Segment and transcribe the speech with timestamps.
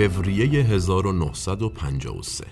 [0.00, 2.44] فوریه 1953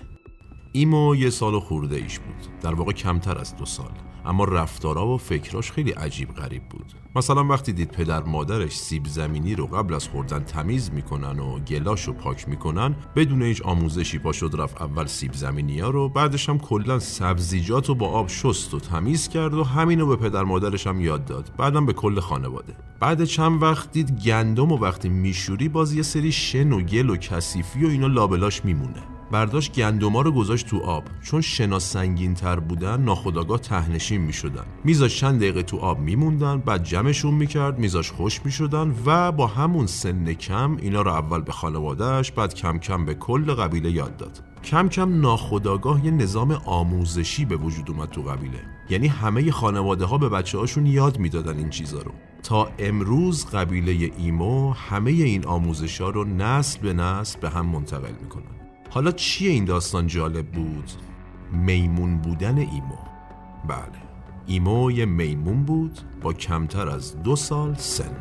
[0.71, 2.61] ایمو یه سال خورده ایش بود.
[2.61, 3.91] در واقع کمتر از دو سال.
[4.25, 6.93] اما رفتارا و فکراش خیلی عجیب غریب بود.
[7.15, 12.03] مثلا وقتی دید پدر مادرش سیب زمینی رو قبل از خوردن تمیز می‌کنن و گلاش
[12.03, 16.49] رو پاک می‌کنن بدون هیچ آموزشی پا شد رفت اول سیب زمینی ها رو بعدش
[16.49, 20.87] هم کلا سبزیجات رو با آب شست و تمیز کرد و همینو به پدر مادرش
[20.87, 21.51] هم یاد داد.
[21.57, 22.73] بعدم به کل خانواده.
[22.99, 27.15] بعد چند وقت دید گندم و وقتی میشوری باز یه سری شن و گل و
[27.15, 29.10] کثیفی و اینا لابلاش میمونه.
[29.31, 31.03] برداشت گندما رو گذاشت تو آب.
[31.21, 36.57] چون شنا سنگین تر بودن ناخداگاه تهنشین می شدن میذاش چند دقیقه تو آب میموندن
[36.57, 41.51] بعد جمعشون می‌کرد میذاش خوش می‌شدن و با همون سن کم اینا رو اول به
[41.51, 44.43] خانوادهش بعد کم کم به کل قبیله یاد داد.
[44.63, 48.59] کم کم ناخداگاه یه نظام آموزشی به وجود اومد تو قبیله.
[48.89, 52.11] یعنی همه خانواده ها به بچه هاشون یاد می‌دادن این چیزا رو.
[52.43, 58.13] تا امروز قبیله ایمو همه این آموزش ها رو نسل به نسل به هم منتقل
[58.21, 58.60] می‌کنن.
[58.93, 60.91] حالا چیه این داستان جالب بود؟
[61.51, 62.97] میمون بودن ایمو.
[63.67, 64.01] بله
[64.45, 68.15] ایمو یه میمون بود با کمتر از دو سال سن.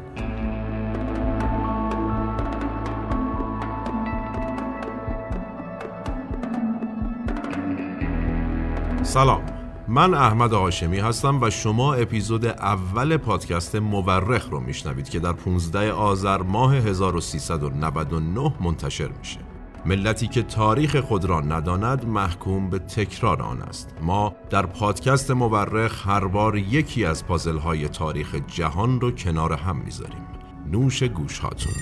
[9.03, 9.43] سلام
[9.89, 15.93] من احمد هاشمی هستم و شما اپیزود اول پادکست مورخ رو میشنوید که در 15
[15.93, 19.50] آذر ماه 1399 منتشر میشه.
[19.87, 23.95] ملتی که تاریخ خود را نداند محکوم به تکرار آن است.
[24.03, 29.77] ما در پادکست مورخ هر بار یکی از پازل های تاریخ جهان رو کنار هم
[29.77, 30.27] می‌ذاریم.
[30.67, 31.73] نوش گوش هاتون.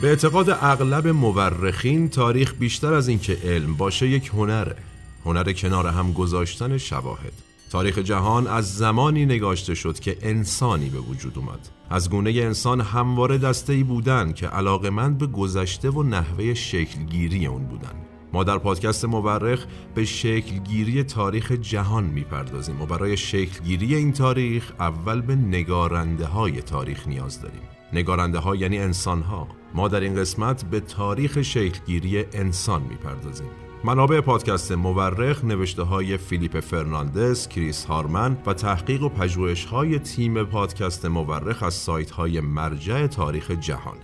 [0.00, 4.76] به اعتقاد اغلب مورخین تاریخ بیشتر از اینکه علم باشه یک هنره.
[5.24, 7.32] هنر کنار هم گذاشتن شواهد.
[7.70, 11.68] تاریخ جهان از زمانی نگاشته شد که انسانی به وجود اومد.
[11.90, 17.64] از گونه انسان همواره دسته ای بودن که علاقمند به گذشته و نحوه شکلگیری اون
[17.64, 17.94] بودن.
[18.32, 25.20] ما در پادکست مورخ به شکلگیری تاریخ جهان می‌پردازیم و برای شکلگیری این تاریخ اول
[25.20, 27.62] به نگارنده های تاریخ نیاز داریم.
[27.92, 33.69] نگارنده ها یعنی انسان ها ما در این قسمت به تاریخ شکلگیری انسان می‌پردازیم.
[33.84, 40.44] منابع پادکست مورخ نوشته های فیلیپ فرناندز، کریس هارمن و تحقیق و پژوهش های تیم
[40.44, 44.00] پادکست مورخ از سایت های مرجع تاریخ جهانه.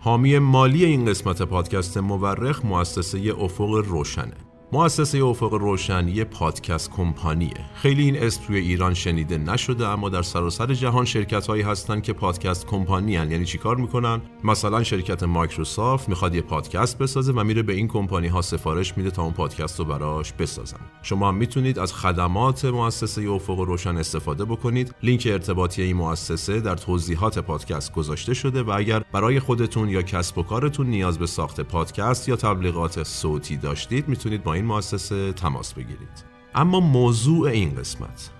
[0.00, 4.47] حامی مالی این قسمت پادکست مورخ مؤسسه افق روشنه.
[4.72, 7.54] مؤسسه افق روشنی پادکست کمپانیه.
[7.74, 12.12] خیلی این اسم توی ایران شنیده نشده اما در سراسر جهان شرکت هایی هستن که
[12.12, 13.30] پادکست کمپانی هن.
[13.30, 18.26] یعنی چیکار می‌کنن؟ مثلا شرکت مایکروسافت می‌خواد یه پادکست بسازه و میره به این کمپانی
[18.26, 20.80] ها سفارش میده تا اون پادکست رو براش بسازن.
[21.02, 24.94] شما هم می‌تونید از خدمات مؤسسه افق روشن استفاده بکنید.
[25.02, 30.38] لینک ارتباطی این مؤسسه در توضیحات پادکست گذاشته شده و اگر برای خودتون یا کسب
[30.38, 35.74] و کارتون نیاز به ساخت پادکست یا تبلیغات صوتی داشتید می‌تونید با این مؤسسه تماس
[35.74, 36.24] بگیرید.
[36.54, 38.30] اما موضوع این قسمت.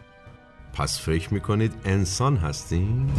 [0.72, 3.14] پس فکر می‌کنید انسان هستیم؟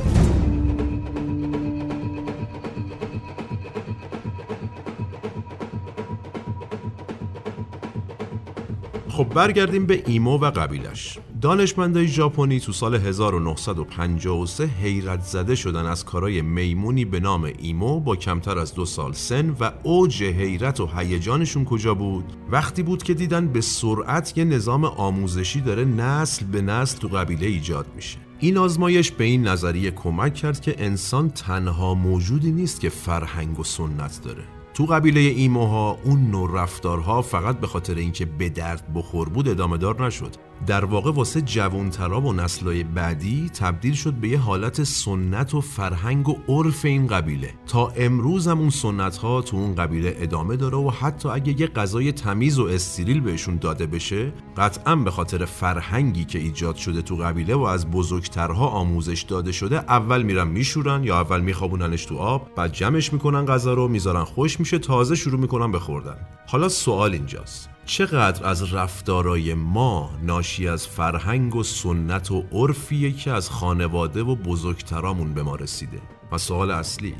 [9.09, 11.19] خب برگردیم به ایمو و قبیلش.
[11.41, 18.15] دانشمندای ژاپنی تو سال 1953 حیرت زده شدن از کارای میمونی به نام ایمو با
[18.15, 23.13] کمتر از دو سال سن و اوج حیرت و هیجانشون کجا بود؟ وقتی بود که
[23.13, 28.17] دیدن به سرعت یه نظام آموزشی داره نسل به نسل تو قبیله ایجاد میشه.
[28.39, 33.63] این آزمایش به این نظریه کمک کرد که انسان تنها موجودی نیست که فرهنگ و
[33.63, 34.43] سنت داره.
[34.73, 39.77] تو قبیله ایموها اون نوع رفتارها فقط به خاطر اینکه به درد بخور بود ادامه
[39.77, 40.48] دار نشد.
[40.67, 46.29] در واقع واسه جوانترا و نسلای بعدی تبدیل شد به یه حالت سنت و فرهنگ
[46.29, 47.53] و عرف این قبیله.
[47.67, 51.67] تا امروز هم اون سنت ها تو اون قبیله ادامه داره و حتی اگه یه
[51.67, 57.15] غذای تمیز و استریل بهشون داده بشه قطعا به خاطر فرهنگی که ایجاد شده تو
[57.15, 62.47] قبیله و از بزرگترها آموزش داده شده اول میرن میشورن یا اول میخوابوننش تو آب
[62.55, 66.17] بعد جمعش می‌کنن غذا رو می‌ذارن خوش میشه تازه شروع می‌کنن به خوردن.
[66.47, 67.69] حالا سوال اینجاست.
[67.89, 74.35] چقدر از رفتارای ما ناشی از فرهنگ و سنت و عرفیه که از خانواده و
[74.35, 76.01] بزرگترامون به ما رسیده؟
[76.31, 77.15] و سوال اصلی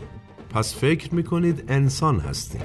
[0.50, 2.62] پس فکر می‌کنید انسان هستیم؟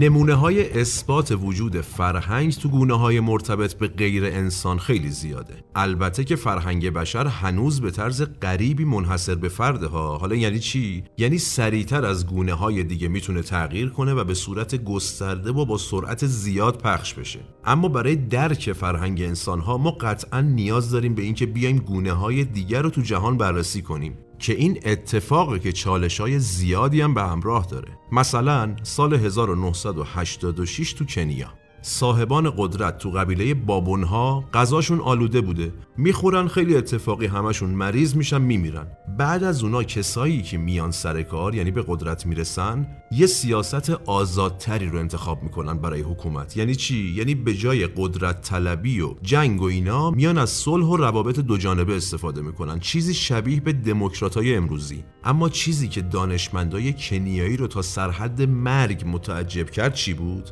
[0.00, 5.54] نمونه های اثبات وجود فرهنگ تو گونه های مرتبط به غیر انسان خیلی زیاده.
[5.74, 11.04] البته که فرهنگ بشر هنوز به طرز غریبی منحصر به فرده ها حالا یعنی چی؟
[11.18, 15.78] یعنی سریعتر از گونه های دیگه می‌تونه تغییر کنه و به صورت گسترده و با
[15.78, 17.40] سرعت زیاد پخش بشه.
[17.64, 22.44] اما برای درک فرهنگ انسان ها ما قطعا نیاز داریم به اینکه بیایم گونه های
[22.44, 24.18] دیگر رو تو جهان بررسی کنیم.
[24.40, 27.98] که این اتفاقی که چالش های زیادی هم به همراه داره.
[28.12, 31.59] مثلا سال 1986 تو کنیا.
[31.82, 35.72] صاحبان قدرت تو قبیله بابونها غذاشون آلوده بوده.
[35.96, 38.86] می‌خورن خیلی اتفاقی همشون مریض میشن میمیرن.
[39.18, 44.86] بعد از اونا کسایی که میان سر کار یعنی به قدرت می‌رسن یه سیاست آزادتری
[44.86, 46.56] رو انتخاب می‌کنن برای حکومت.
[46.56, 50.96] یعنی چی؟ یعنی به جای قدرت طلبی و جنگ و اینا میان از صلح و
[50.96, 52.80] روابط دو جانبه استفاده می‌کنن.
[52.80, 55.04] چیزی شبیه به دموکراتای امروزی.
[55.24, 60.50] اما چیزی که دانشمندای کنیایی رو تا سرحد مرگ متعجب کرد چی بود؟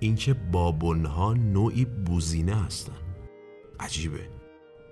[0.00, 2.92] اینکه بابونها نوعی بوزینه هستن.
[3.80, 4.18] عجیبه.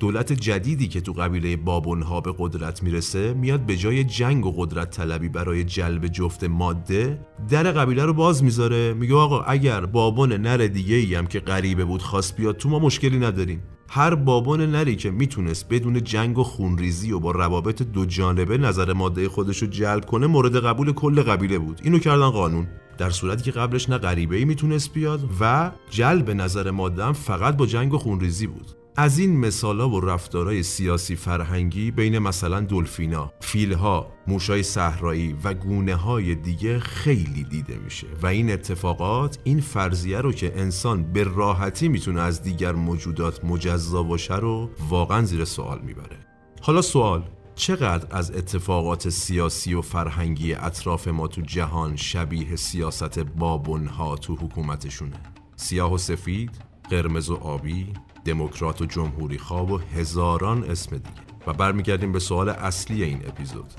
[0.01, 4.91] دولت جدیدی که تو قبیله بابونها به قدرت می‌رسه میاد به جای جنگ و قدرت
[4.91, 8.95] طلبی برای جلب جفت ماده در قبیله رو باز می‌ذاره.
[8.95, 12.79] میگه آقا اگر بابون نر دیگه ای هم که غریبه بود خواست بیاد تو ما
[12.79, 13.63] مشکلی نداریم.
[13.89, 18.93] هر بابون نری که می‌تونست بدون جنگ و خونریزی و با روابط دو جانبه نظر
[18.93, 21.81] ماده خودش رو جلب کنه مورد قبول کل قبیله بود.
[21.85, 22.69] اینو کردن قانون.
[22.99, 27.67] در صورتی که قبلش نه غریبه ای می‌تونست بیاد و جلب نظر ماده فقط با
[27.67, 28.67] جنگ و خونریزی بود.
[28.97, 35.95] از این مثالا و رفتارهای سیاسی فرهنگی بین مثلا دلفینا، فیلها، موشای صحرایی و گونه
[35.95, 41.89] های دیگه خیلی دیده میشه و این اتفاقات این فرضیه رو که انسان به راحتی
[41.89, 46.17] می‌تونه از دیگر موجودات مجزا باشه رو واقعا زیر سوال می‌بره.
[46.61, 47.23] حالا سوال
[47.59, 55.17] چقدر از اتفاقات سیاسی و فرهنگی اطراف ما تو جهان شبیه سیاست بابونها تو حکومتشونه؟
[55.57, 56.51] سیاه و سفید،
[56.91, 57.93] قرمز و آبی،
[58.25, 61.11] دموکرات و جمهوری خواب و هزاران اسم دیگه.
[61.47, 63.73] و برمیگردیم به سوال اصلی این اپیزود.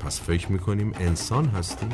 [0.00, 1.90] پس فکر می‌کنیم انسان هستیم؟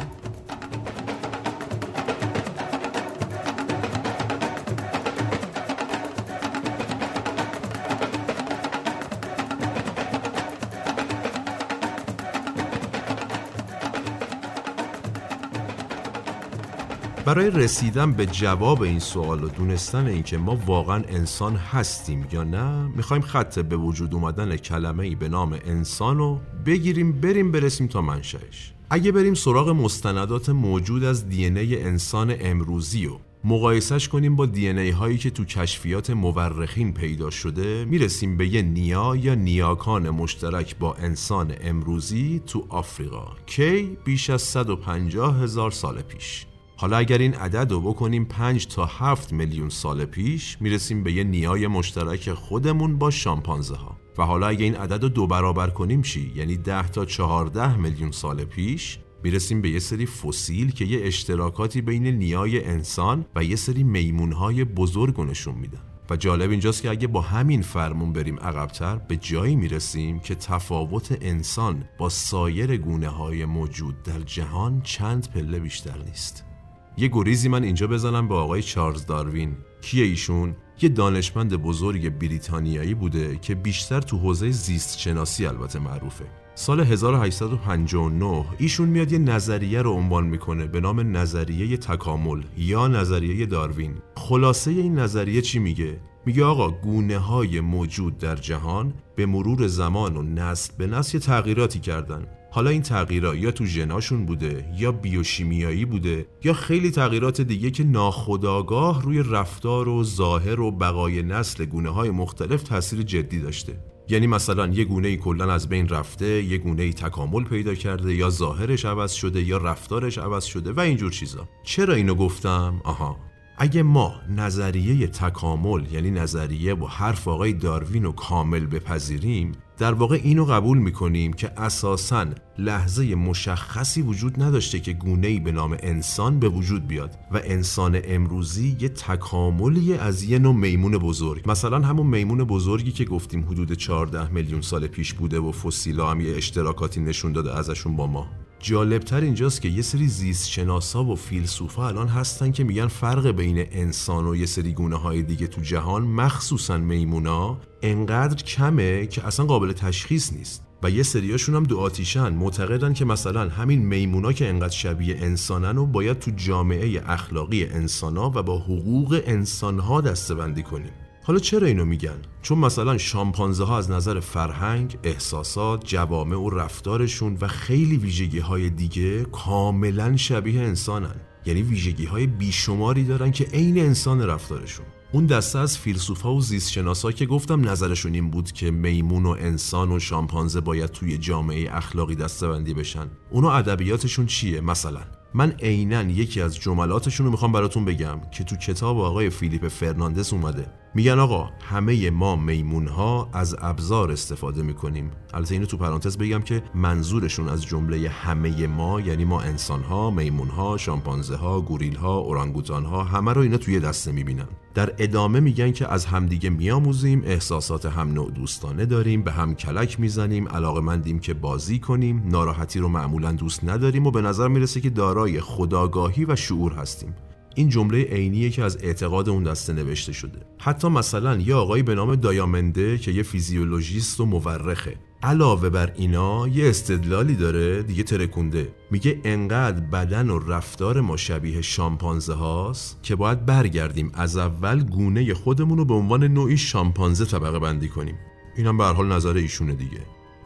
[17.31, 22.87] برای رسیدن به جواب این سوال و دونستن اینکه ما واقعا انسان هستیم یا نه
[22.97, 28.01] می‌خوایم خط به وجود اومدن کلمه ای به نام انسان رو بگیریم بریم برسیم تا
[28.01, 28.73] منشأش.
[28.91, 34.91] اگه بریم سراغ مستندات موجود از دی انسان امروزی و مقایسش کنیم با دی ای
[34.91, 40.95] هایی که تو کشفیات مورخین پیدا شده می‌رسیم به یه نیا یا نیاکان مشترک با
[40.95, 46.47] انسان امروزی تو آفریقا کی بیش از 150 هزار سال پیش.
[46.81, 51.25] حالا اگر این عدد رو بکنیم 5 تا 7 میلیون سال پیش می‌رسیم به یه
[51.25, 56.03] نیای مشترک خودمون با شامپانزه ها و حالا اگر این عدد رو دو برابر کنیم
[56.03, 61.07] چی؟ یعنی 10 تا 14 میلیون سال پیش می‌رسیم به یه سری فسیل که یه
[61.07, 65.83] اشتراکاتی بین نیای انسان و یه سری میمونهای بزرگ نشون میدن.
[66.11, 71.19] و جالب اینجاست که اگه با همین فرمون بریم عقبتر به جایی می‌رسیم که تفاوت
[71.21, 76.50] انسان با سایر گونه های موجود در جهان چند پله بیشتر نیست.
[76.97, 79.57] یه گریزی من اینجا بزنم به آقای چارلز داروین.
[79.83, 86.25] کیه ایشون؟ یه دانشمند بزرگ بریتانیایی بوده که بیشتر تو حوزه زیست شناسی البته معروفه.
[86.55, 93.47] سال 1859 ایشون میاد یه نظریه رو عنوان می‌کنه به نام نظریه تکامل یا نظریه
[93.47, 93.95] داروین.
[94.17, 100.17] خلاصه این نظریه چی میگه؟ میگه آقا گونه های موجود در جهان به مرور زمان
[100.17, 102.27] و نسل به نسل تغییراتی کردن.
[102.53, 107.85] حالا این تغییرات یا تو ژناشون بوده یا بیوشیمیایی بوده یا خیلی تغییرات دیگه که
[107.85, 113.81] ناخودآگاه روی رفتار و ظاهر و بقای نسل گونه های مختلف تاثیر جدی داشته.
[114.09, 118.15] یعنی مثلا یه گونه ای کلا از بین رفته یه گونه ای تکامل پیدا کرده
[118.15, 121.49] یا ظاهرش عوض شده یا رفتارش عوض شده و اینجور چیزا.
[121.65, 123.17] چرا اینو گفتم؟ آها.
[123.59, 130.21] اگه ما نظریه تکامل یعنی نظریه و حرف آقای داروین رو کامل بپذیریم در واقع
[130.23, 132.27] اینو قبول می‌کنیم که اساسا
[132.59, 138.77] لحظه مشخصی وجود نداشته که گونه به نام انسان به وجود بیاد و انسان امروزی
[138.81, 141.51] یه تکاملی از یه نوع میمون بزرگ.
[141.51, 146.21] مثلا همون میمون بزرگی که گفتیم حدود 14 میلیون سال پیش بوده و فسیلا هم
[146.21, 148.27] یه اشتراکاتی نشون داده ازشون با ما.
[148.61, 153.67] جالبتر اینجاست که یه سری زیست شناسا و فیلسوفا الان هستن که میگن فرق بین
[153.71, 159.47] انسان و یه سری گونه های دیگه تو جهان مخصوصا میمونا انقدر کمه که اصلا
[159.47, 160.63] قابل تشخیص نیست.
[160.83, 162.29] و یه سریاشون هم دو آتیشن.
[162.29, 168.33] معتقدن که مثلا همین میمونا که انقدر شبیه انسانن و باید تو جامعه اخلاقی انسانا
[168.35, 170.93] و با حقوق انسانها دستبندی کنیم.
[171.31, 177.39] حالا چرا اینو میگن؟ چون مثلا شامپانزه ها از نظر فرهنگ، احساسات، جوامع و رفتارشون
[177.41, 181.15] و خیلی ویژگی های دیگه کاملا شبیه انسانن.
[181.47, 184.87] یعنی ویژگی های بیشماری دارن که عین انسان رفتارشون.
[185.13, 189.93] اون دسته از فیلسوفا و زیستشناسا که گفتم نظرشون این بود که میمون و انسان
[189.93, 193.07] و شامپانزه باید توی جامعه اخلاقی دستبندی بشن.
[193.31, 195.01] اونا ادبیاتشون چیه مثلا؟
[195.35, 200.33] من عینا یکی از جملاتشون رو می‌خوام براتون بگم که تو کتاب آقای فیلیپ فرناندس
[200.33, 200.80] اومده.
[200.95, 205.11] میگن آقا همه ما میمون ها از ابزار استفاده می‌کنیم.
[205.35, 210.11] البته اینو تو پرانتز بگم که منظورشون از جمله همه ما یعنی ما انسان ها
[210.11, 214.49] میمون ها شامپانزه ها گوریل ها اورانگوتان ها همه رو اینا توی دسته می‌بینن.
[214.75, 220.01] در ادامه میگن که از همدیگه میآموزیم احساسات هم نوع دوستانه داریم به هم کلک
[220.01, 224.81] می‌زنیم علاقه مندیم که بازی کنیم ناراحتی رو معمولا دوست نداریم و به نظر می‌رسه
[224.81, 227.15] که دارای خداگاهی و شعور هستیم.
[227.55, 230.39] این جمله عینیه که از اعتقاد اون دسته نوشته شده.
[230.59, 234.97] حتی مثلا یه آقایی به نام دایامنده که یه فیزیولوژیست و مورخه.
[235.23, 238.69] علاوه بر اینا یه استدلالی داره دیگه ترکونده.
[238.91, 245.35] میگه انقدر بدن و رفتار ما شبیه شامپانزه هاست که باید برگردیم از اول گونه
[245.35, 248.19] خودمون رو به عنوان نوعی شامپانزه طبقه بندی کنیم.
[248.57, 250.01] اینم به حال نظر ایشونه دیگه.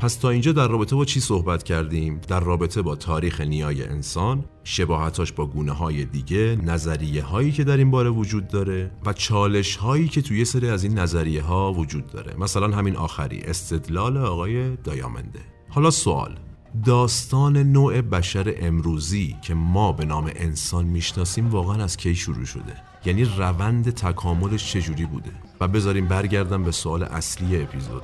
[0.04, 4.44] پس تا اینجا در رابطه با چی صحبت کردیم؟ در رابطه با تاریخ نیای انسان،
[4.64, 9.76] شباهتاش با گونه های دیگه، نظریه هایی که در این باره وجود داره و چالش
[9.76, 12.34] هایی که توی سری از این نظریه ها وجود داره.
[12.38, 15.40] مثلا همین آخری استدلال آقای دایامنده.
[15.68, 16.38] حالا سوال
[16.84, 22.76] داستان نوع بشر امروزی که ما به نام انسان می‌شناسیم واقعا از کی شروع شده؟
[23.04, 25.30] یعنی روند تکاملش چجوری بوده؟
[25.60, 28.02] و بذاریم برگردم به سوال اصلی اپیزود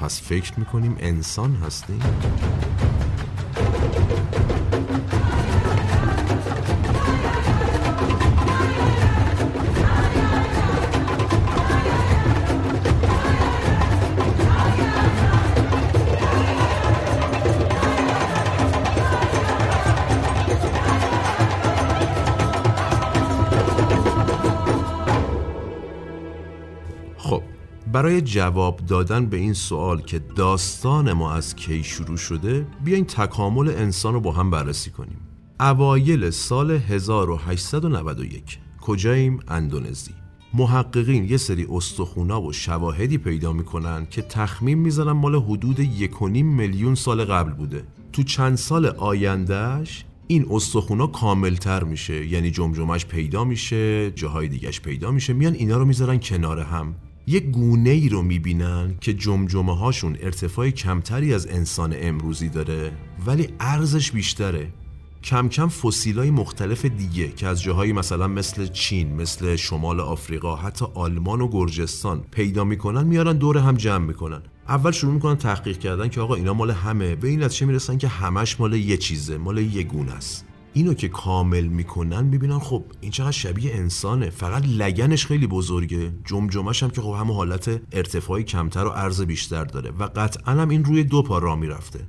[0.00, 2.00] پس فکر می‌کنیم انسان هستیم؟
[28.00, 33.68] برای جواب دادن به این سوال که داستان ما از کی شروع شده بیاین تکامل
[33.68, 35.18] انسان رو با هم بررسی کنیم.
[35.60, 40.10] اوایل سال 1891 کجاییم؟ اندونزی.
[40.54, 46.94] محققین یه سری استخونا و شواهدی پیدا می‌کنن که تخمین می‌زنن مال حدود 1.5 میلیون
[46.94, 47.84] سال قبل بوده.
[48.12, 55.10] تو چند سال آیندهش این استخونا کاملتر میشه یعنی جمجمش پیدا میشه جاهای دیگهش پیدا
[55.10, 56.94] میشه میان اینا رو می‌ذارن کنار هم.
[57.26, 62.92] یک گونه ای رو می‌بینن که جمجمه هاشون ارتفاع کمتری از انسان امروزی داره
[63.26, 64.72] ولی ارزش بیشتره.
[65.24, 70.84] کم کم فسیلای مختلف دیگه که از جاهایی مثلا مثل چین مثل شمال آفریقا حتی
[70.94, 74.42] آلمان و گرجستان پیدا می‌کنن میارن دور هم جمع می‌کنن.
[74.68, 77.14] اول شروع می‌کنن تحقیق کردن که آقا اینا مال همه.
[77.14, 80.46] به این نتیجه می‌رسن که همش مال یه چیزه مال یه گونه است.
[80.72, 84.30] اینو که کامل می‌کنن می‌بینن خب این چقدر شبیه انسانه.
[84.30, 86.12] فقط لگنش خیلی بزرگه.
[86.24, 90.68] جمجمش هم که خب همه حالت ارتفاعی کمتر و عرض بیشتر داره و قطعا هم
[90.68, 92.00] این روی دو پا را می‌رفته.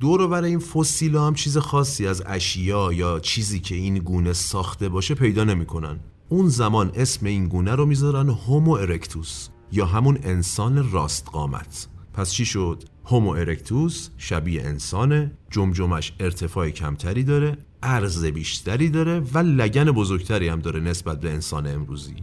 [0.00, 4.88] دور برای این فسیلا هم چیز خاصی از اشیا یا چیزی که این گونه ساخته
[4.88, 6.00] باشه پیدا نمی‌کنن.
[6.28, 11.88] اون زمان اسم این گونه رو می‌ذارن هومو ارکتوس یا همون انسان راست قامت.
[12.14, 19.38] پس چی شد؟ هومو ارکتوس شبیه انسانه جمجمش ارتفاع کمتری داره عرض بیشتری داره و
[19.38, 22.16] لگن بزرگتری هم داره نسبت به انسان امروزی.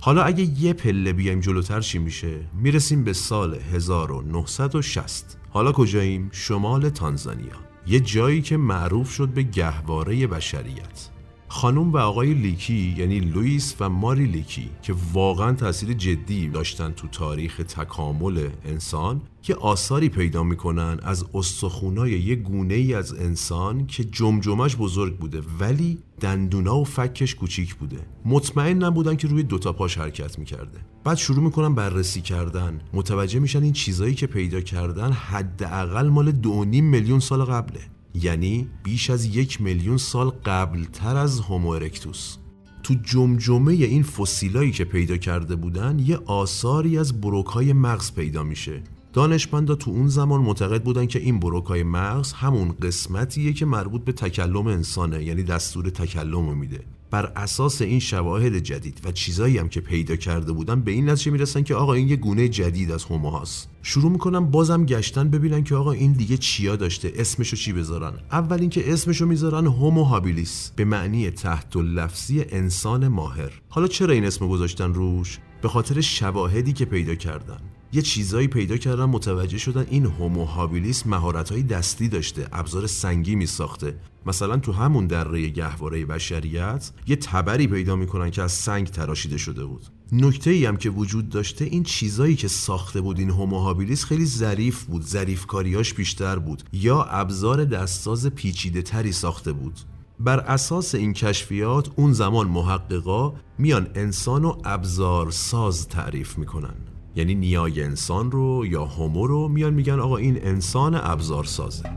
[0.00, 6.88] حالا اگه یه پله بیایم جلوتر چی میشه؟ می‌رسیم به سال 1960 حالا کجاییم؟ شمال
[6.88, 7.56] تانزانیا.
[7.86, 11.13] یه جایی که معروف شد به گهواره بشریت.
[11.54, 17.08] خانم و آقای لیکی یعنی لوئیس و ماری لیکی که واقعا تاثیر جدی داشتن تو
[17.08, 24.04] تاریخ تکامل انسان که آثاری پیدا می‌کنن از استخونای یه گونه ای از انسان که
[24.04, 27.98] جمجمش بزرگ بوده ولی دندونا و فکش کوچیک بوده.
[28.24, 30.78] مطمئن نبودن که روی دوتا پاش حرکت می‌کرده.
[31.04, 32.80] بعد شروع می‌کنن بررسی کردن.
[32.92, 37.93] متوجه میشن این چیزایی که پیدا کردن حداقل مال دو میلیون سال قبله.
[38.14, 42.36] یعنی بیش از یک میلیون سال قبل تر از هومو ارکتوس
[42.84, 48.82] تو جمجمه این فسیلایی که پیدا کرده بودن یه آثاری از بروکای مغز پیدا میشه.
[49.12, 54.12] دانشمندا تو اون زمان معتقد بودن که این بروکای مغز همون قسمتیه که مربوط به
[54.12, 56.80] تکلم انسانه یعنی دستور تکلم میده.
[57.10, 61.30] بر اساس این شواهد جدید و چیزایی هم که پیدا کرده بودن به این نتیجه
[61.30, 65.74] می‌رسن که آقا این یه گونه جدید از هوموهاست شروع می‌کنن بازم گشتن ببینن که
[65.74, 68.12] آقا این دیگه چیا داشته اسمشو چی بذارن.
[68.32, 73.50] اول اینکه اسمشو می‌ذارن هومو هابیلیس به معنی تحت لفظی انسان ماهر.
[73.68, 77.60] حالا چرا این اسم گذاشتن روش؟ به خاطر شواهدی که پیدا کردن.
[77.94, 83.46] یه چیزایی پیدا کردن متوجه شدن این هومو هابیلیس مهارت‌های دستی داشته ابزار سنگی می
[83.46, 89.36] ساخته مثلا تو همون دره گهواره بشریت یه تبری پیدا می‌کنن که از سنگ تراشیده
[89.36, 89.86] شده بود.
[90.12, 94.84] نکته ای هم که وجود داشته این چیزایی که ساخته بود این هوموهابیلیس خیلی ظریف
[94.84, 99.80] بود ظریف کاریاش بیشتر بود یا ابزار دستساز پیچیده تری ساخته بود.
[100.20, 106.74] بر اساس این کشفیات اون زمان محققا میان انسان و ابزار ساز تعریف می‌کنن.
[107.16, 111.90] یعنی نیای انسان رو یا هومو رو میان میگن آقا این انسان ابزار سازه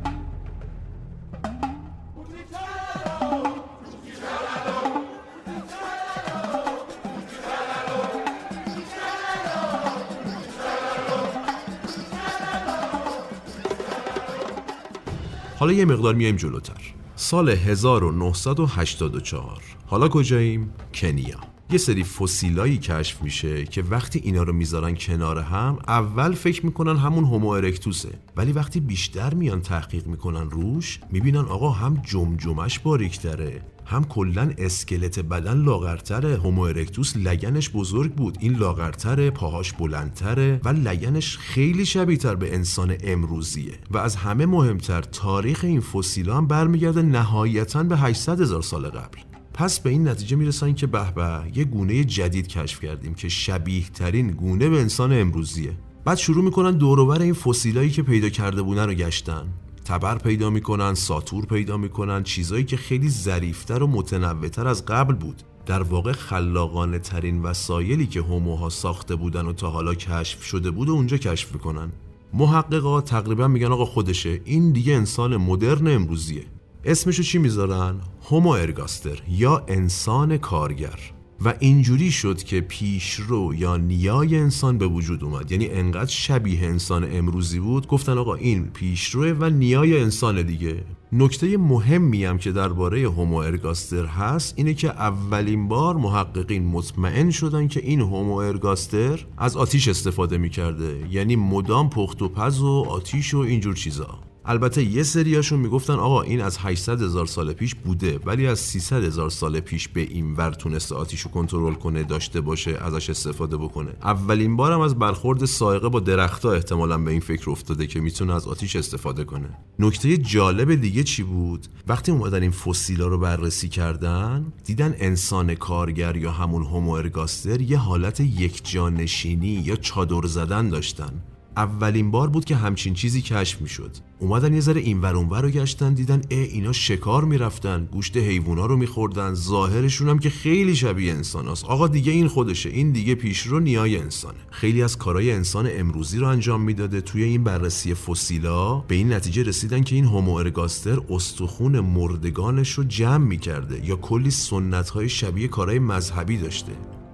[15.60, 16.94] حالا یه مقدار میایم جلوتر.
[17.16, 21.57] سال 1984 حالا کجاییم؟ کنیا.
[21.72, 26.98] یه سری فسیلایی کشف میشه که وقتی اینا رو می‌ذارن کنار هم اول فکر می‌کنن
[26.98, 33.62] همون هومو ارکتوسه ولی وقتی بیشتر میان تحقیق می‌کنن روش می‌بینن آقا هم جمجمش باریکتره
[33.86, 36.38] هم کلا اسکلت بدن لاغرتره.
[36.38, 42.56] هومو ارکتوس لگنش بزرگ بود این لاغرتره پاهاش بلندتره و لگنش خیلی شبیه تر به
[42.56, 43.74] انسان امروزیه.
[43.92, 49.27] و از همه مهمتر تاریخ این فسیلا هم برمیگرده نهایتا به 800 هزار سال قبل.
[49.58, 53.84] پس به این نتیجه می‌رسن که به به یه گونه جدید کشف کردیم که شبیه
[53.84, 55.78] ترین گونه به انسان امروزیه.
[56.06, 59.48] بعد شروع می‌کنن دوروبر این فسیلایی که پیدا کرده بودن رو گشتن.
[59.86, 65.42] تبر پیدا می‌کنن ساتور پیدا می‌کنن چیزایی که خیلی ظریفتر و متنوعتر از قبل بود.
[65.66, 70.90] در واقع خلاقانه ترین وسایلی که هوموها ساخته بودن و تا حالا کشف شده بود
[70.90, 71.92] و اونجا کشف می‌کنن.
[72.34, 76.46] محققا تقریبا میگن آقا خودشه این دیگه انسان مدرن امروزیه.
[76.88, 77.96] اسمشو چی می‌ذارن؟
[78.30, 81.00] هومو ارگاستر یا انسان کارگر.
[81.46, 85.52] و اینجوری شد که پیشرو یا نیای انسان به وجود اومد.
[85.52, 87.88] یعنی انقدر شبیه انسان امروزی بود.
[87.88, 90.84] گفتن آقا این پیشروه و نیای انسان دیگه.
[91.12, 97.68] نکته مهمی هم که درباره هومو ارگاستر هست اینه که اولین بار محققین مطمئن شدن
[97.68, 101.08] که این هومو ارگاستر از آتیش استفاده می‌کرده.
[101.12, 104.20] یعنی مدام پخت و پز و آتیش و اینجور چیزا.
[104.48, 109.04] البته یه سریاشون می‌گفتن آقا این از 800 هزار سال پیش بوده ولی از 300
[109.04, 113.90] هزار سال پیش به این ور تونسته آتیشو کنترل کنه داشته باشه ازش استفاده بکنه.
[114.04, 118.48] اولین بارم از برخورد سائقه با درختها احتمالا به این فکر افتاده که می‌تونه از
[118.48, 119.50] آتیش استفاده کنه.
[119.80, 126.16] نکته جالب دیگه چی بود؟ وقتی اومدن این فسیلا رو بررسی کردن دیدن انسان کارگر
[126.16, 131.14] یا همون هومو ارگاستر یه حالت یک جانشینی یا چادر زدن داشتن.
[131.58, 133.92] اولین بار بود که همچین چیزی کشف می‌شد.
[134.20, 138.78] اومدن یه ذره اینور اونور رو گشتن دیدن اه اینا شکار می‌رفتن گوشت حیوونا رو
[138.78, 139.34] میخوردن.
[139.34, 141.66] ظاهرشون هم که خیلی شبیه انسان هست.
[141.66, 144.38] آقا دیگه این خودشه این دیگه پیشرو نیای انسانه.
[144.52, 147.02] خیلی از کارهای انسان امروزی رو انجام می‌داده.
[147.02, 152.84] توی این بررسی فسیلا به این نتیجه رسیدن که این هومو ارگاستر استخون مردگانش رو
[152.84, 156.72] جمع می‌کرده یا کلی سنت های شبیه کارهای مذهبی داشته.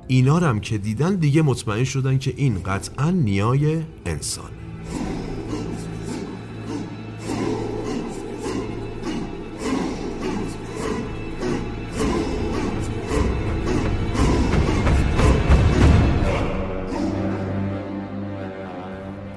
[0.08, 4.52] اینا هم که دیدن دیگه مطمئن شدن که این قطعا نیای انسان.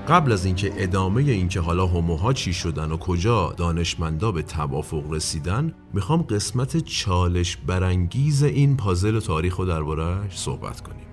[0.08, 5.74] قبل از اینکه ادامه اینکه حالا هوموها چی شدن و کجا دانشمندا به توافق رسیدن
[5.94, 11.06] می‌خوام قسمت چالش برانگیز این پازل تاریخ رو دربارهش صحبت کنیم.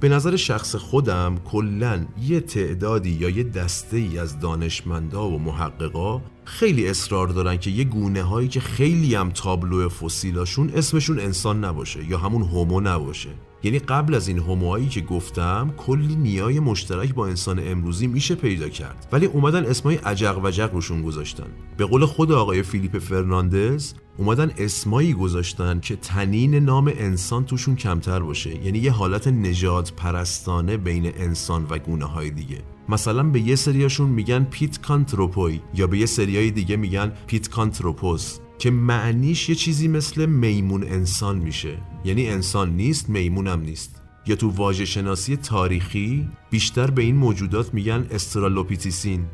[0.00, 6.20] به نظر شخص خودم کلا یه تعدادی یا یه دسته ای از دانشمندا و محققا
[6.44, 12.10] خیلی اصرار دارن که یه گونه هایی که خیلی هم تابلو فسیلاشون اسمشون انسان نباشه
[12.10, 13.30] یا همون هومو نباشه.
[13.66, 18.68] یعنی قبل از این هوموهایی که گفتم کلی نیای مشترک با انسان امروزی میشه پیدا
[18.68, 19.08] کرد.
[19.12, 21.46] ولی اومدن اسمای عجق وجق روشون گذاشتن.
[21.76, 28.20] به قول خود آقای فیلیپ فرناندز اومدن اسمایی گذاشتن که تنین نام انسان توشون کمتر
[28.20, 28.64] باشه.
[28.64, 32.58] یعنی یه حالت نجات پرستانه بین انسان و گونه های دیگه.
[32.88, 39.48] مثلا به یه سریاشون میگن پیتکانتروپوی یا به یه سریای دیگه میگن پیتکانتروپوس که معنیش
[39.48, 41.78] یه چیزی مثل میمون انسان میشه.
[42.04, 44.02] یعنی انسان نیست میمونم نیست.
[44.26, 49.24] یا تو واژه شناسی تاریخی بیشتر به این موجودات میگن استرالوپیتیسین.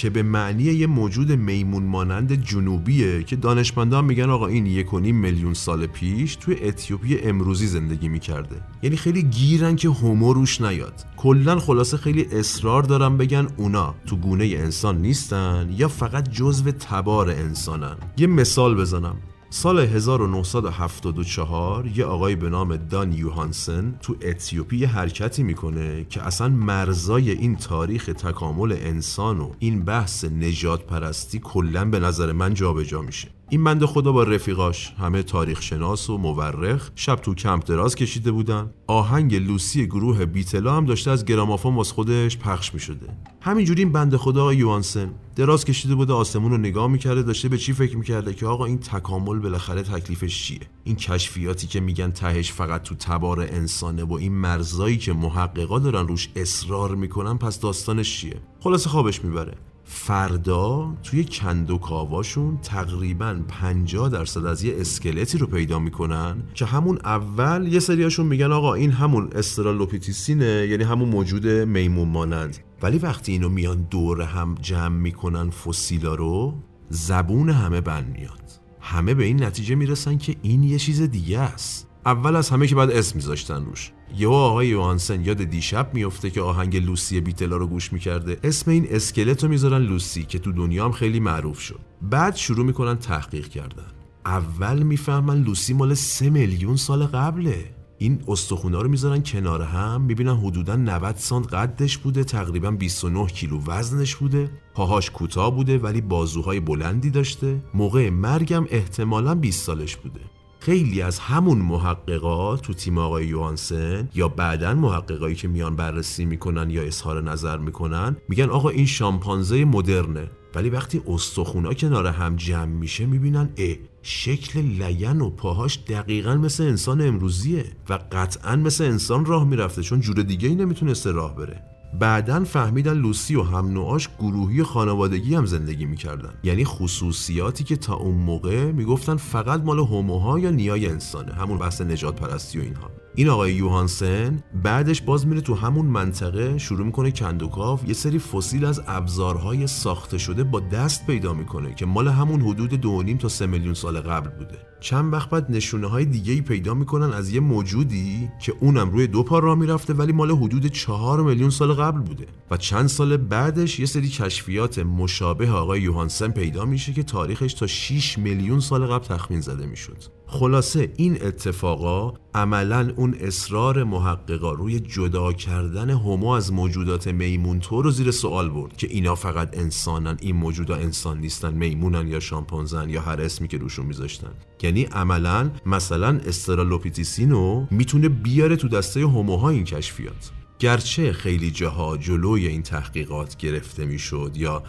[0.00, 5.54] که به معنی یه موجود میمون مانند جنوبیه که دانشمندان میگن آقا این یک میلیون
[5.54, 8.56] سال پیش توی اتیوپی امروزی زندگی می‌کرده.
[8.82, 11.06] یعنی خیلی گیرن که هومو روش نیاد.
[11.16, 17.30] کلا خلاصه خیلی اصرار دارن بگن اونا تو گونه انسان نیستن یا فقط جزو تبار
[17.30, 17.96] انسانن.
[18.16, 19.16] یه مثال بزنم.
[19.52, 27.30] سال 1974 یه آقای به نام دان یوهانسن تو اتیوپی حرکتی می‌کنه که اصلا مرزای
[27.30, 33.02] این تاریخ تکامل انسان و این بحث نجات پرستی کلا به نظر من جابجا جا
[33.02, 33.28] میشه.
[33.52, 38.30] این بنده خدا با رفیقاش همه تاریخ شناس و مورخ شب تو کمپ دراز کشیده
[38.30, 38.70] بودن.
[38.86, 43.06] آهنگ لوسی گروه بیتلا هم داشته از گرامافون واس خودش پخش می شده
[43.40, 47.72] همینجوری این بنده خدا یوانسن دراز کشیده بوده آسمون رو نگاه می‌کرده داشته به چی
[47.72, 52.82] فکر می‌کرده که آقا این تکامل بالاخره تکلیفش چیه؟ این کشفیاتی که میگن تهش فقط
[52.82, 58.40] تو تبار انسانه و این مرزایی که محققا دارن روش اصرار می‌کنن پس داستانش چیه؟
[58.60, 59.54] خلاصه خوابش می‌بره.
[59.92, 67.68] فردا توی کندوکاواشون تقریبا 50 درصد از یه اسکلتی رو پیدا می‌کنن که همون اول
[67.72, 72.56] یه سریاشون میگن آقا این همون استرالوپیتیسینه یعنی همون موجود میمون مانند.
[72.82, 76.54] ولی وقتی اینو میان دور هم جمع می‌کنن فسیلا رو
[76.88, 78.60] زبون همه بند میاد.
[78.80, 81.89] همه به این نتیجه می‌رسن که این یه چیز دیگه است.
[82.06, 83.92] اول از همه که بعد اسم میذاشتن روش.
[84.16, 88.38] یهو آقای یوهانسن یاد دیشب میفته که آهنگ لوسی بیتلا رو گوش می‌کرده.
[88.44, 91.80] اسم این اسکلت رو می‌ذارن لوسی که تو دنیا هم خیلی معروف شد.
[92.02, 93.86] بعد شروع می‌کنن تحقیق کردن.
[94.26, 97.74] اول می‌فهمن لوسی مال سه میلیون سال قبله.
[97.98, 103.60] این استخونا رو می‌ذارن کنار هم می‌بینن حدودا 90 سانت قدش بوده تقریبا 29 کیلو
[103.66, 104.50] وزنش بوده.
[104.74, 107.62] پاهاش کوتاه بوده ولی بازوهای بلندی داشته.
[107.74, 110.20] موقع مرگم احتمالا 20 سالش بوده.
[110.60, 116.70] خیلی از همون محققا تو تیم آقای یوانسن یا بعدا محققایی که میان بررسی می‌کنن
[116.70, 120.30] یا اظهار نظر می‌کنن میگن آقا این شامپانزه مدرنه.
[120.54, 126.62] ولی وقتی استخونا کنار هم جمع میشه می‌بینن اه شکل لین و پاهاش دقیقا مثل
[126.64, 131.69] انسان امروزیه و قطعا مثل انسان راه می‌رفته چون جور دیگه ای نمی‌تونسته راه بره.
[131.98, 136.32] بعدا فهمیدن لوسی و هم نوعاش گروهی خانوادگی هم زندگی می‌کردن.
[136.42, 141.32] یعنی خصوصیاتی که تا اون موقع می‌گفتن فقط مال هوموها یا نیای انسانه.
[141.32, 142.90] همون بحث نجات پرستی و اینها.
[143.14, 148.64] این آقای یوهانسن بعدش باز میره تو همون منطقه شروع می‌کنه کندوکاف یه سری فسیل
[148.64, 153.46] از ابزارهای ساخته شده با دست پیدا می‌کنه که مال همون حدود دو تا سه
[153.46, 154.58] میلیون سال قبل بوده.
[154.80, 159.06] چند وقت بعد نشونه های دیگه ای پیدا می‌کنن از یه موجودی که اونم روی
[159.06, 162.26] دو پا را می‌رفته ولی مال حدود چهار میلیون سال قبل بوده.
[162.50, 167.66] و چند سال بعدش یه سری کشفیات مشابه آقای یوهانسن پیدا میشه که تاریخش تا
[167.66, 170.19] 6 میلیون سال قبل تخمین زده می‌شد.
[170.32, 177.82] خلاصه این اتفاقا عملا اون اصرار محققا روی جدا کردن هومو از موجودات میمون تو
[177.82, 182.88] رو زیر سوال برد که اینا فقط انسانن این موجودا انسان نیستن میمونن یا شامپانزن
[182.88, 184.30] یا هر اسمی که روشون میذاشتن.
[184.62, 190.30] یعنی عملا مثلا استرالوپیتیسینو می‌تونه بیاره تو دسته هوموها این کشفیات.
[190.58, 194.62] گرچه خیلی جاها جلوی این تحقیقات گرفته می‌شد یا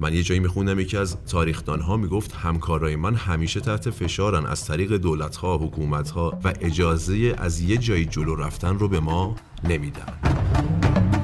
[0.00, 4.66] من یه جایی میخوندم یکی از تاریخدان ها می‌گفت همکارای من همیشه تحت فشارن از
[4.66, 9.36] طریق دولت ها حکومت ها و اجازه از یه جایی جلو رفتن رو به ما
[9.64, 11.15] نمیدن.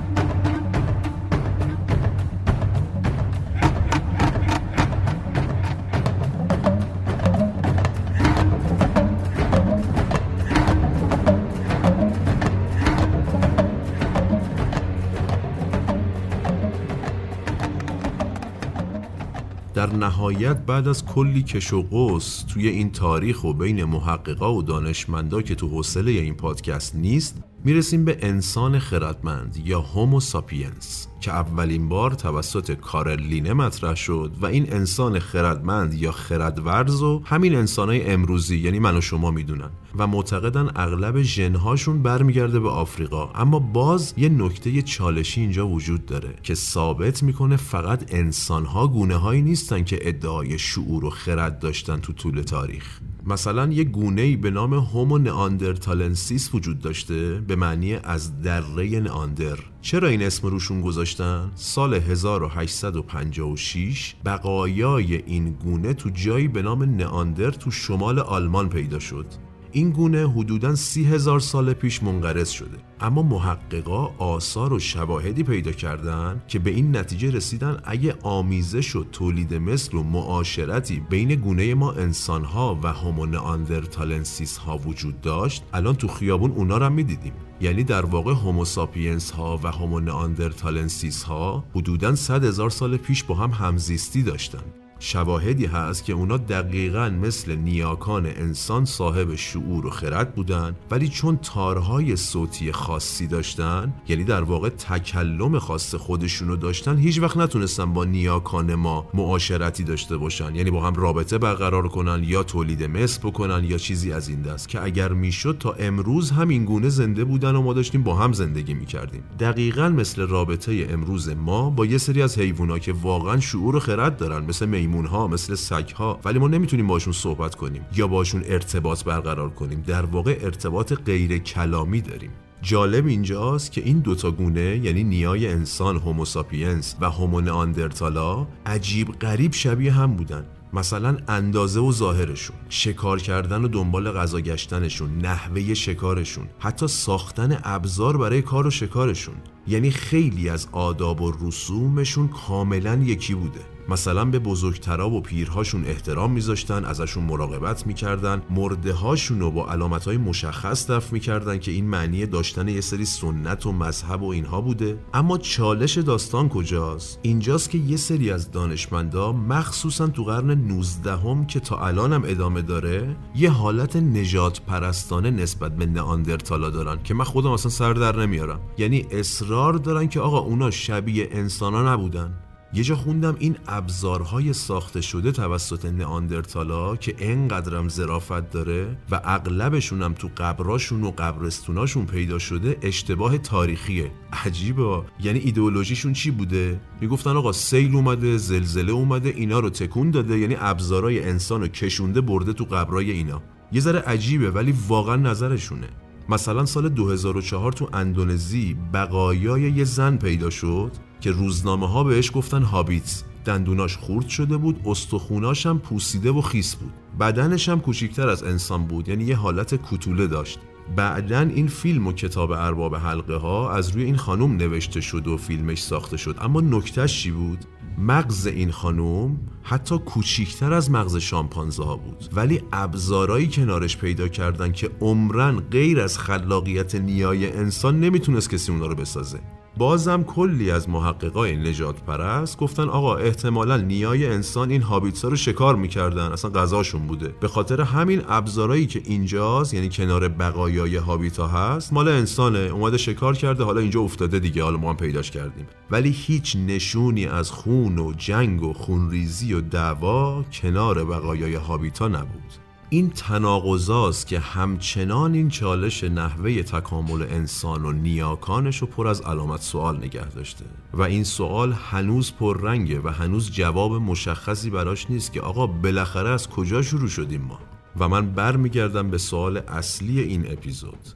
[19.82, 24.62] در نهایت بعد از کلی کش و قوس توی این تاریخ و بین محققا و
[24.62, 31.32] دانشمندا که تو حوصله این پادکست نیست می‌رسیم به انسان خردمند یا هومو ساپینس که
[31.32, 38.10] اولین بار توسط کارل مطرح شد و این انسان خردمند یا خردورز و همین انسانای
[38.10, 43.30] امروزی یعنی من و شما می‌دونن و معتقدن اغلب ژنهاشون برمیگرده به آفریقا.
[43.34, 49.42] اما باز یه نکته چالشی اینجا وجود داره که ثابت می‌کنه فقط انسانها گونه هایی
[49.42, 53.00] نیستن که ادعای شعور و خرد داشتن تو طول تاریخ.
[53.26, 60.08] مثلا یه گونه به نام هومو نئاندرتالنسیس وجود داشته به معنی از دره نئاندر چرا
[60.08, 67.70] این اسم روشون گذاشتن؟ سال 1856 بقایای این گونه تو جایی به نام نئاندر تو
[67.70, 69.26] شمال آلمان پیدا شد
[69.72, 72.78] این گونه حدوداً سی هزار سال پیش منقرض شده.
[73.00, 79.04] اما محققا آثار و شواهدی پیدا کردن که به این نتیجه رسیدن اگه آمیزش و
[79.04, 85.94] تولید مثل و معاشرتی بین گونه ما انسانها و هومو ناندرتالنسیس ها وجود داشت الان
[85.94, 87.32] تو خیابون اونا رو می‌دیدیم.
[87.60, 93.34] یعنی در واقع هوموساپینس ها و هومو ناندرتالنسیس ها حدوداً 100 هزار سال پیش با
[93.34, 94.62] هم همزیستی داشتن
[95.04, 101.36] شواهدی هست که اونا دقیقا مثل نیاکان انسان صاحب شعور و خرد بودن ولی چون
[101.36, 108.04] تارهای صوتی خاصی داشتن یعنی در واقع تکلم خاص خودشونو داشتن هیچ وقت نتونستن با
[108.04, 110.54] نیاکان ما معاشرتی داشته باشن.
[110.54, 114.68] یعنی با هم رابطه برقرار کنن یا تولید مثل بکنن یا چیزی از این دست.
[114.68, 118.32] که اگر می‌شد تا امروز هم این گونه زنده بودن و ما داشتیم با هم
[118.32, 119.22] زندگی می‌کردیم.
[119.40, 124.16] دقیقا مثل رابطه امروز ما با یه سری از حیوونا که واقعا شعور و خرد
[124.16, 129.04] دارن مثل ها مثل سگ ها ولی ما نمی‌تونیم باشون صحبت کنیم یا باشون ارتباط
[129.04, 129.82] برقرار کنیم.
[129.86, 132.30] در واقع ارتباط غیر کلامی داریم.
[132.62, 139.52] جالب اینجاست که این دوتا گونه یعنی نیای انسان هوموساپینس و هومو ناندرتالا عجیب غریب
[139.52, 140.44] شبیه هم بودن.
[140.72, 148.16] مثلا اندازه و ظاهرشون شکار کردن و دنبال غذا گشتنشون نحوه شکارشون حتی ساختن ابزار
[148.16, 149.34] برای کار و شکارشون.
[149.66, 153.60] یعنی خیلی از آداب و رسومشون کاملا یکی بوده.
[153.88, 160.04] مثلا به بزرگترا و پیرهاشون احترام میذاشتن ازشون مراقبت می‌کردن مرده هاشون رو با علامت
[160.04, 164.60] های مشخص دفن می‌کردن که این معنی داشتن یه سری سنت و مذهب و اینها
[164.60, 164.98] بوده.
[165.14, 171.46] اما چالش داستان کجاست؟ اینجاست که یه سری از دانشمندا مخصوصا تو قرن 19 هم
[171.46, 177.24] که تا الانم ادامه داره یه حالت نجات پرستانه نسبت به نئاندرتالا دارن که من
[177.24, 178.60] خودم اصلا سر در نمیارم.
[178.78, 182.41] یعنی اصرار دارن که آقا اونا شبیه انسانا نبودن.
[182.74, 190.02] یه جا خوندم این ابزارهای ساخته شده توسط نئاندرتالا که انقدرم ظرافت داره و اغلبشون
[190.02, 194.10] هم تو قبراشون و قبرستوناشون پیدا شده اشتباه تاریخیه.
[194.44, 195.02] عجیبه.
[195.20, 200.56] یعنی ایدئولوژیشون چی بوده؟ می‌گفتن آقا سیل اومده زلزله اومده اینا رو تکون داده یعنی
[200.60, 203.42] ابزارهای انسان کشونده برده تو قبرای اینا.
[203.72, 205.88] یه ذره عجیبه ولی واقعا نظرشونه.
[206.28, 212.62] مثلا سال 2004 تو اندونزی بقایای یه زن پیدا شد که روزنامه ها بهش گفتن
[212.62, 216.92] هابیت دندوناش خورد شده بود استخوناش هم پوسیده و خیس بود.
[217.20, 220.58] بدنش هم کوچیکتر از انسان بود یعنی یه حالت کوتوله داشت.
[220.96, 225.36] بعدا این فیلم و کتاب ارباب حلقه ها از روی این خانم نوشته شد و
[225.36, 226.36] فیلمش ساخته شد.
[226.40, 227.64] اما نکتهش چی بود؟
[227.98, 232.24] مغز این خانم حتی کوچیکتر از مغز شامپانزه ها بود.
[232.32, 238.86] ولی ابزارایی کنارش پیدا کردن که عمرن غیر از خلاقیت نیای انسان نمی‌تونست کسی اونا
[238.86, 239.40] رو بسازه.
[239.76, 245.76] بازم کلی از محققای نجات پرست گفتن آقا احتمالا نیای انسان این هابیتسا رو شکار
[245.76, 246.32] می‌کردن.
[246.32, 247.28] اصلا غذاشون بوده.
[247.40, 252.58] به خاطر همین ابزارایی که اینجاست یعنی کنار بقایای هابیتا هست مال انسانه.
[252.58, 254.62] اومده شکار کرده حالا اینجا افتاده دیگه.
[254.62, 255.66] حالا ما هم پیداش کردیم.
[255.90, 262.61] ولی هیچ نشونی از خون و جنگ و خونریزی و دعوا کنار بقایای هابیتا نبود.
[262.92, 269.60] این تناقضاست که همچنان این چالش نحوه تکامل انسان و نیاکانش رو پر از علامت
[269.60, 270.64] سوال نگه داشته.
[270.94, 276.48] و این سوال هنوز پررنگه و هنوز جواب مشخصی براش نیست که آقا بالاخره از
[276.48, 277.58] کجا شروع شدیم ما؟
[277.98, 281.08] و من برمیگردم به سوال اصلی این اپیزود.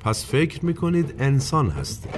[0.00, 2.12] پس فکر می‌کنید انسان هستیم.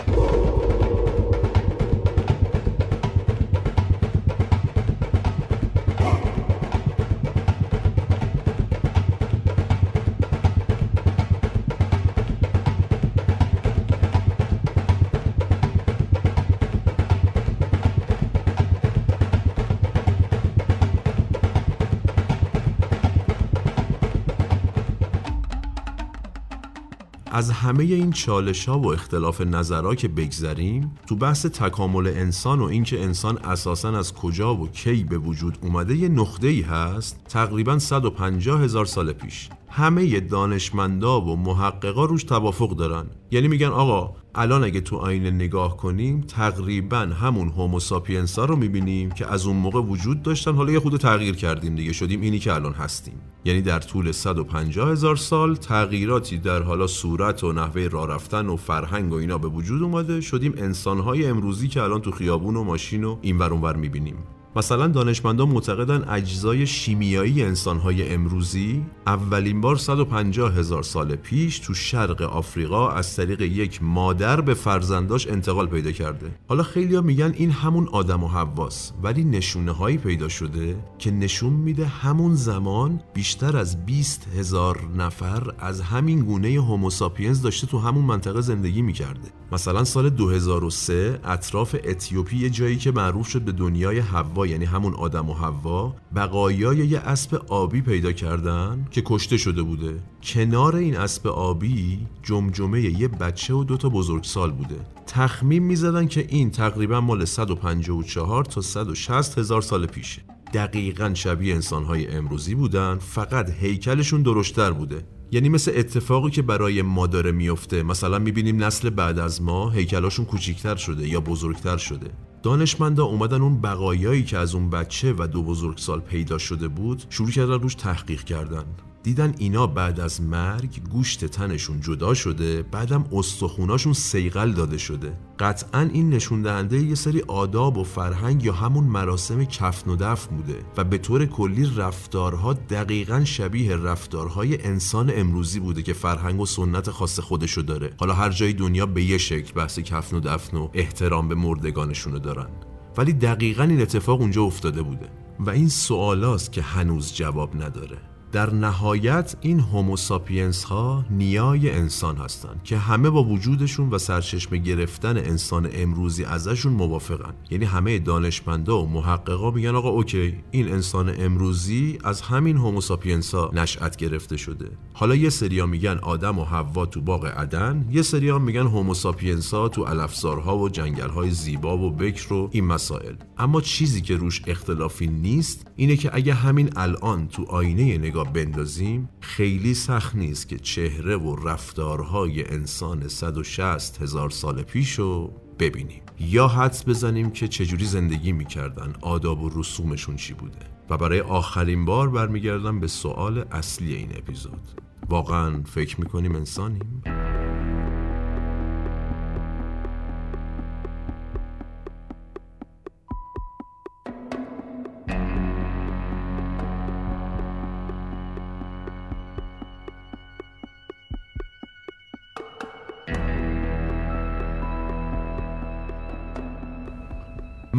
[27.38, 32.64] از همه این چالش ها و اختلاف نظرها که بگذریم تو بحث تکامل انسان و
[32.64, 37.78] اینکه انسان اساسا از کجا و کی به وجود اومده یه نقطه ای هست تقریبا
[37.78, 39.48] 150 هزار سال پیش.
[39.78, 43.06] همه دانشمندا و محققا روش توافق دارن.
[43.30, 49.10] یعنی میگن آقا الان اگه تو آینه نگاه کنیم تقریبا همون هوموساپینس ها رو می‌بینیم
[49.10, 50.54] که از اون موقع وجود داشتن.
[50.54, 53.14] حالا یه خود تغییر کردیم دیگه شدیم اینی که الان هستیم.
[53.44, 58.56] یعنی در طول 150 هزار سال تغییراتی در حالا صورت و نحوه راه رفتن و
[58.56, 60.20] فرهنگ و اینا به وجود اومده.
[60.20, 64.16] شدیم انسانهای امروزی که الان تو خیابون و ماشین و این ور اونور می‌بینیم.
[64.58, 72.22] مثلا دانشمندان معتقدن اجزای شیمیایی انسانهای امروزی اولین بار 150 هزار سال پیش تو شرق
[72.22, 76.30] آفریقا از طریق یک مادر به فرزنداش انتقال پیدا کرده.
[76.48, 81.52] حالا خیلیا میگن این همون آدم و حواس ولی نشونه هایی پیدا شده که نشون
[81.52, 88.04] میده همون زمان بیشتر از 20 هزار نفر از همین گونه هوموساپینز داشته تو همون
[88.04, 89.28] منطقه زندگی می‌کرده.
[89.52, 95.30] مثلا سال 2003 اطراف اتیوپی جایی که معروف شد به دنیای حوا یعنی همون آدم
[95.30, 100.00] و حوا بقایای یه اسب آبی پیدا کردن که کشته شده بوده.
[100.22, 104.76] کنار این اسب آبی جمجمه یه بچه و دوتا بزرگسال بوده.
[105.06, 110.22] تخمین می‌زدن که این تقریبا مال 154 تا 160 هزار سال پیشه.
[110.54, 115.06] دقیقا شبیه انسانهای امروزی بودن فقط هیکلشون درشتر بوده.
[115.30, 120.24] یعنی مثل اتفاقی که برای ما داره میفته مثلا می‌بینیم نسل بعد از ما هیکلاشون
[120.24, 122.10] کوچیکتر شده یا بزرگتر شده.
[122.42, 127.30] دانشمندا اومدن اون بقایایی که از اون بچه و دو بزرگسال پیدا شده بود شروع
[127.30, 128.64] کردن روش تحقیق کردن.
[129.02, 135.18] دیدن اینا بعد از مرگ گوشت تنشون جدا شده بعدم استخوناشون سیقل داده شده.
[135.38, 140.36] قطعا این نشون دهنده یه سری آداب و فرهنگ یا همون مراسم کفن و دفن
[140.36, 146.46] بوده و به طور کلی رفتارها دقیقا شبیه رفتارهای انسان امروزی بوده که فرهنگ و
[146.46, 147.92] سنت خاص خودشو داره.
[148.00, 152.18] حالا هر جای دنیا به یه شکل بحث کفن و دفن و احترام به مردگانشونو
[152.18, 152.48] دارن.
[152.96, 155.08] ولی دقیقا این اتفاق اونجا افتاده بوده
[155.40, 157.98] و این سوالاست که هنوز جواب نداره.
[158.32, 165.16] در نهایت این هوموساپینس ها نیای انسان هستند که همه با وجودشون و سرچشمه گرفتن
[165.16, 167.34] انسان امروزی ازشون موافقن.
[167.50, 173.50] یعنی همه دانشمندا و محققا میگن آقا OK این انسان امروزی از همین هوموساپینس ها
[173.52, 174.70] نشأت گرفته شده.
[174.92, 179.68] حالا یه سریا میگن آدم و حوا تو باغ عدن یه سریا میگن هوموساپینس ها
[179.68, 183.14] تو علفزارها و جنگل های زیبا و بکر و این مسائل.
[183.38, 189.08] اما چیزی که روش اختلافی نیست اینه که اگه همین الان تو آینه نگاه بندازیم
[189.20, 196.02] خیلی سخت نیست که چهره و رفتارهای انسان 160 هزار سال پیش رو ببینیم.
[196.20, 200.58] یا حدس بزنیم که چجوری زندگی می‌کردن آداب و رسومشون چی بوده.
[200.90, 204.68] و برای آخرین بار برمیگردم به سوال اصلی این اپیزود.
[205.08, 207.02] واقعا فکر می‌کنیم انسانیم؟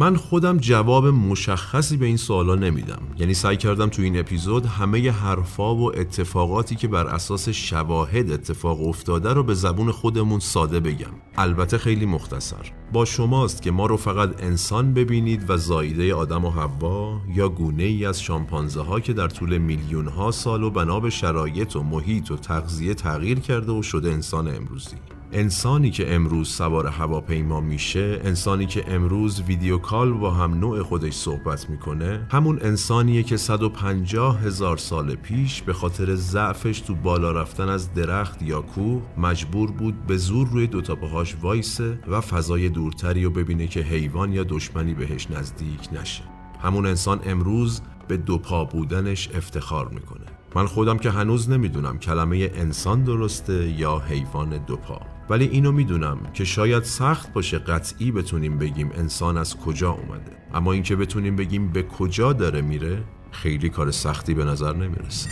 [0.00, 3.02] من خودم جواب مشخصی به این سوالا نمیدم.
[3.18, 8.88] یعنی سعی کردم تو این اپیزود همه حرفا و اتفاقاتی که بر اساس شواهد اتفاق
[8.88, 11.10] افتاده رو به زبون خودمون ساده بگم.
[11.36, 12.72] البته خیلی مختصر.
[12.92, 17.82] با شماست که ما رو فقط انسان ببینید و زایده آدم و حوا یا گونه
[17.82, 21.82] ای از شامپانزه ها که در طول میلیون ها سال و بنا به شرایط و
[21.82, 24.96] محیط و تغذیه تغییر کرده و شده انسان امروزی.
[25.32, 31.12] انسانی که امروز سوار هواپیما میشه انسانی که امروز ویدیو کال با هم نوع خودش
[31.12, 37.68] صحبت می‌کنه همون انسانیه که 150 هزار سال پیش به خاطر ضعفش تو بالا رفتن
[37.68, 43.24] از درخت یا کوه مجبور بود به زور روی دوتا پاهاش وایسه و فضای دورتری
[43.24, 46.22] رو ببینه که حیوان یا دشمنی بهش نزدیک نشه.
[46.62, 50.26] همون انسان امروز به دو پا بودنش افتخار می‌کنه.
[50.54, 56.44] من خودم که هنوز نمی‌دونم کلمه انسان درسته یا حیوان دوپا ولی اینو می‌دونم که
[56.44, 60.32] شاید سخت باشه قطعی بتونیم بگیم انسان از کجا اومده.
[60.54, 65.30] اما اینکه بتونیم بگیم به کجا داره میره خیلی کار سختی به نظر نمی‌رسه.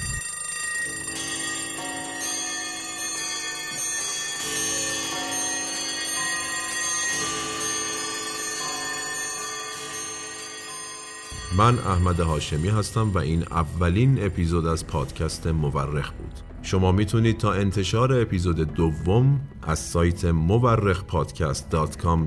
[11.57, 16.48] من احمد هاشمی هستم و این اولین اپیزود از پادکست مورخ بود.
[16.63, 21.77] شما می‌تونید تا انتشار اپیزود دوم از سایت مورخ پادکست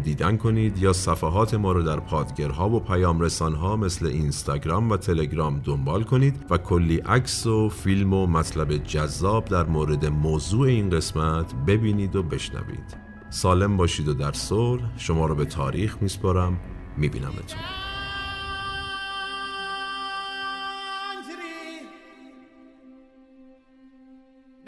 [0.04, 5.60] دیدن کنید یا صفحات ما رو در پادگرها و پیام رسانها مثل اینستاگرام و تلگرام
[5.60, 11.56] دنبال کنید و کلی عکس و فیلم و مطلب جذاب در مورد موضوع این قسمت
[11.68, 12.98] ببینید و بشنوید.
[13.30, 14.98] سالم باشید و در صلح.
[14.98, 16.60] شما رو به تاریخ میسپارم.
[16.98, 17.81] میبینمتون.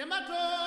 [0.04, 0.63] Yamato!